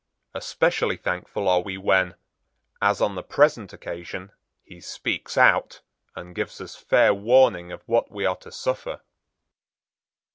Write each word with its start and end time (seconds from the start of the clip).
Especially 0.33 0.97
thankful 0.97 1.47
are 1.47 1.61
we 1.61 1.77
when, 1.77 2.15
as 2.81 3.01
on 3.01 3.13
the 3.13 3.21
present 3.21 3.71
occasion, 3.71 4.31
he 4.63 4.81
speaks 4.81 5.37
out, 5.37 5.81
and 6.15 6.33
gives 6.33 6.59
us 6.59 6.75
fair 6.75 7.13
warning 7.13 7.71
of 7.71 7.83
what 7.83 8.09
we 8.09 8.25
are 8.25 8.37
to 8.37 8.51
suffer." 8.51 9.01